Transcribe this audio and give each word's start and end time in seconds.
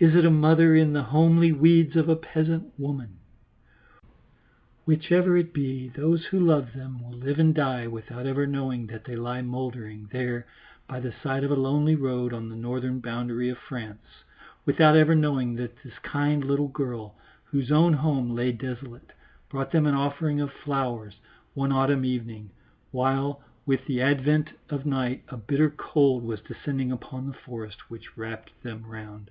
Is 0.00 0.14
it 0.14 0.24
a 0.24 0.30
mother 0.30 0.76
in 0.76 0.92
the 0.92 1.02
homely 1.02 1.50
weeds 1.50 1.96
of 1.96 2.08
a 2.08 2.14
peasant 2.14 2.72
woman? 2.78 3.18
Whichever 4.84 5.36
it 5.36 5.52
be, 5.52 5.88
those 5.88 6.26
who 6.26 6.38
loved 6.38 6.72
them 6.72 7.02
will 7.02 7.16
live 7.18 7.40
and 7.40 7.52
die 7.52 7.88
without 7.88 8.24
ever 8.24 8.46
knowing 8.46 8.86
that 8.86 9.02
they 9.06 9.16
lie 9.16 9.42
mouldering 9.42 10.08
there 10.12 10.46
by 10.86 11.00
the 11.00 11.10
side 11.20 11.42
of 11.42 11.50
a 11.50 11.56
lonely 11.56 11.96
road 11.96 12.32
on 12.32 12.48
the 12.48 12.54
northern 12.54 13.00
boundary 13.00 13.48
of 13.48 13.58
France; 13.58 14.22
without 14.64 14.94
ever 14.94 15.16
knowing 15.16 15.56
that 15.56 15.82
this 15.82 15.98
kind 15.98 16.44
little 16.44 16.68
girl, 16.68 17.16
whose 17.46 17.72
own 17.72 17.94
home 17.94 18.30
lay 18.30 18.52
desolate, 18.52 19.10
brought 19.48 19.72
them 19.72 19.84
an 19.84 19.96
offering 19.96 20.40
of 20.40 20.52
flowers 20.52 21.16
one 21.54 21.72
autumn 21.72 22.04
evening, 22.04 22.50
while 22.92 23.42
with 23.66 23.84
the 23.86 24.00
advent 24.00 24.50
of 24.70 24.86
night 24.86 25.24
a 25.28 25.36
bitter 25.36 25.68
cold 25.70 26.22
was 26.22 26.40
descending 26.40 26.92
upon 26.92 27.26
the 27.26 27.32
forest 27.44 27.90
which 27.90 28.16
wrapped 28.16 28.52
them 28.62 28.84
round. 28.86 29.28